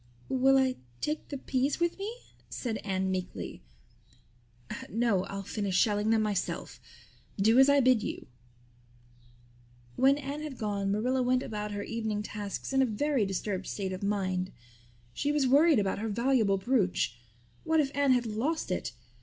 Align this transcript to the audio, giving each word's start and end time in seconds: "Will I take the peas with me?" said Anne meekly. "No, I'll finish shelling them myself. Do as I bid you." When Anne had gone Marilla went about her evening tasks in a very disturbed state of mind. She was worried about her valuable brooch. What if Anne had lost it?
"Will 0.29 0.57
I 0.57 0.77
take 0.99 1.27
the 1.27 1.37
peas 1.37 1.79
with 1.79 1.99
me?" 1.99 2.11
said 2.49 2.77
Anne 2.77 3.11
meekly. 3.11 3.61
"No, 4.89 5.25
I'll 5.25 5.43
finish 5.43 5.75
shelling 5.77 6.09
them 6.09 6.23
myself. 6.23 6.79
Do 7.37 7.59
as 7.59 7.69
I 7.69 7.81
bid 7.81 8.01
you." 8.01 8.25
When 9.97 10.17
Anne 10.17 10.41
had 10.41 10.57
gone 10.57 10.91
Marilla 10.91 11.21
went 11.21 11.43
about 11.43 11.73
her 11.73 11.83
evening 11.83 12.23
tasks 12.23 12.73
in 12.73 12.81
a 12.81 12.85
very 12.87 13.27
disturbed 13.27 13.67
state 13.67 13.93
of 13.93 14.01
mind. 14.01 14.51
She 15.13 15.31
was 15.31 15.45
worried 15.45 15.77
about 15.77 15.99
her 15.99 16.09
valuable 16.09 16.57
brooch. 16.57 17.19
What 17.63 17.79
if 17.79 17.95
Anne 17.95 18.13
had 18.13 18.25
lost 18.25 18.71
it? 18.71 18.93